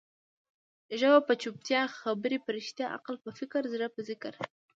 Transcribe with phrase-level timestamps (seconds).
[0.99, 4.33] ژبه په چوپتيا، خبري په رښتیا، عقل په فکر، زړه په ذکر.